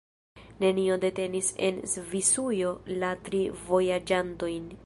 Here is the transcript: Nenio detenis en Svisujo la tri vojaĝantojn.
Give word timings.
Nenio 0.63 0.95
detenis 1.03 1.51
en 1.69 1.79
Svisujo 1.93 2.75
la 3.05 3.15
tri 3.29 3.47
vojaĝantojn. 3.69 4.71